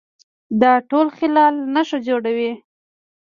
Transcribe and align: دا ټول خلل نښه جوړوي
دا 0.61 0.73
ټول 0.89 1.07
خلل 1.17 1.53
نښه 1.73 1.97
جوړوي 2.07 2.51